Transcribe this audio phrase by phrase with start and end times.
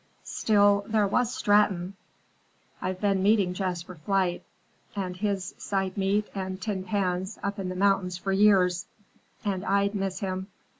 [0.23, 1.93] Still, there was Stratton.
[2.81, 4.43] I've been meeting Jasper Flight,
[4.95, 8.87] and his side meat and tin pans, up in the mountains for years,
[9.45, 10.47] and I'd miss him.